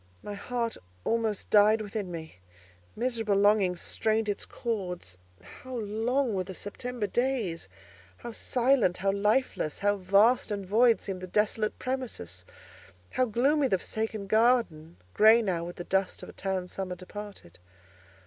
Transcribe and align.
My 0.23 0.33
heart 0.33 0.77
almost 1.03 1.51
died 1.51 1.79
within 1.79 2.09
me; 2.09 2.37
miserable 2.95 3.35
longings 3.35 3.81
strained 3.81 4.27
its 4.27 4.45
chords. 4.47 5.19
How 5.43 5.75
long 5.77 6.33
were 6.33 6.43
the 6.43 6.55
September 6.55 7.05
days! 7.05 7.69
How 8.17 8.31
silent, 8.31 8.97
how 8.97 9.11
lifeless! 9.11 9.77
How 9.77 9.97
vast 9.97 10.49
and 10.49 10.65
void 10.65 11.01
seemed 11.01 11.21
the 11.21 11.27
desolate 11.27 11.77
premises! 11.77 12.45
How 13.11 13.25
gloomy 13.25 13.67
the 13.67 13.77
forsaken 13.77 14.25
garden—grey 14.25 15.43
now 15.43 15.63
with 15.65 15.75
the 15.75 15.83
dust 15.83 16.23
of 16.23 16.29
a 16.29 16.33
town 16.33 16.67
summer 16.67 16.95
departed. 16.95 17.59